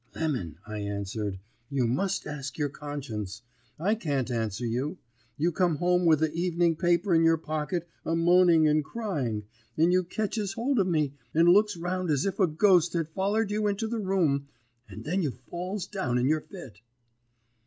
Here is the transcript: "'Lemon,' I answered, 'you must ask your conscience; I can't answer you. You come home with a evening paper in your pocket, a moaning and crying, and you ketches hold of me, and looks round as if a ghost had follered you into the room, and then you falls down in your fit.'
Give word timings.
"'Lemon,' 0.15 0.57
I 0.65 0.79
answered, 0.79 1.37
'you 1.69 1.85
must 1.85 2.25
ask 2.25 2.57
your 2.57 2.69
conscience; 2.69 3.43
I 3.77 3.93
can't 3.93 4.31
answer 4.31 4.65
you. 4.65 4.97
You 5.37 5.51
come 5.51 5.75
home 5.75 6.07
with 6.07 6.23
a 6.23 6.31
evening 6.33 6.75
paper 6.77 7.13
in 7.13 7.23
your 7.23 7.37
pocket, 7.37 7.87
a 8.03 8.15
moaning 8.15 8.67
and 8.67 8.83
crying, 8.83 9.43
and 9.77 9.93
you 9.93 10.03
ketches 10.03 10.53
hold 10.53 10.79
of 10.79 10.87
me, 10.87 11.13
and 11.35 11.47
looks 11.47 11.77
round 11.77 12.09
as 12.09 12.25
if 12.25 12.39
a 12.39 12.47
ghost 12.47 12.93
had 12.93 13.09
follered 13.09 13.51
you 13.51 13.67
into 13.67 13.87
the 13.87 13.99
room, 13.99 14.47
and 14.89 15.03
then 15.05 15.21
you 15.21 15.29
falls 15.51 15.85
down 15.85 16.17
in 16.17 16.25
your 16.27 16.41
fit.' 16.41 16.81